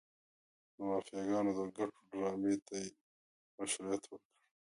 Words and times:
د 0.75 0.77
مافیاګانو 0.87 1.51
د 1.57 1.61
ګټو 1.77 1.99
ډرامې 2.11 2.53
ته 2.67 2.73
یې 2.81 2.87
مشروعیت 3.57 4.03
ورکړ. 4.07 4.27